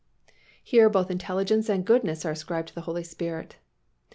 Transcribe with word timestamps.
Here 0.63 0.89
both 0.89 1.11
intelligence 1.11 1.69
and 1.69 1.85
goodness 1.85 2.25
are 2.25 2.31
ascribed 2.31 2.69
to 2.69 2.73
the 2.73 2.81
Holy 2.89 3.03
Spirit. 3.03 3.57